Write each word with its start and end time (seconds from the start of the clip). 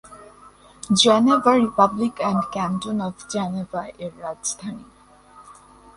Geneva 0.93 1.53
republic 1.55 2.15
and 2.17 2.43
canton 2.51 2.97
of 3.01 3.15
জেনেভা-এর 3.29 4.13
রাজধানী। 4.21 4.85